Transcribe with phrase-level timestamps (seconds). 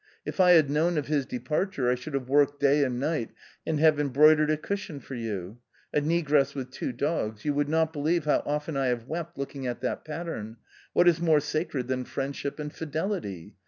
[0.25, 3.29] If I had known of his departure, I should have worked day and night
[3.67, 5.59] and have embroidered a cushion for you:
[5.93, 7.45] a negress with two dogs.
[7.45, 10.57] You would not believe how often I have wept looking at that pattern;
[10.93, 13.57] what is more sacred than friendship and fidelity